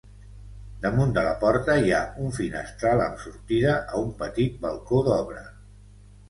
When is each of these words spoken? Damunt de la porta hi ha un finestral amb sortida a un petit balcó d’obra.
Damunt 0.85 1.11
de 1.17 1.25
la 1.27 1.33
porta 1.43 1.75
hi 1.81 1.93
ha 1.97 1.99
un 2.27 2.33
finestral 2.37 3.03
amb 3.05 3.21
sortida 3.27 3.77
a 3.83 4.01
un 4.07 4.11
petit 4.23 4.57
balcó 4.65 5.05
d’obra. 5.11 5.47